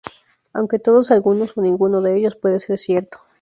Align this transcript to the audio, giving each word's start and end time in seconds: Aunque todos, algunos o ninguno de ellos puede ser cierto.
Aunque 0.53 0.79
todos, 0.79 1.11
algunos 1.11 1.55
o 1.55 1.61
ninguno 1.61 2.01
de 2.01 2.17
ellos 2.17 2.35
puede 2.35 2.59
ser 2.59 2.79
cierto. 2.79 3.19